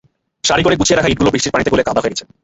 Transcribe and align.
সারি 0.47 0.61
করে 0.65 0.79
গুছিয়ে 0.79 0.97
রাখা 0.97 1.11
ইটগুলো 1.11 1.33
বৃষ্টির 1.33 1.53
পানিতে 1.53 1.71
গলে 1.73 1.85
কাদা 1.87 2.01
হয়ে 2.01 2.11
গেছে। 2.13 2.25